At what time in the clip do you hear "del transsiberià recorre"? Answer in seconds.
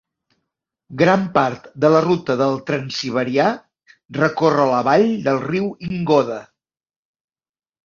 2.39-4.67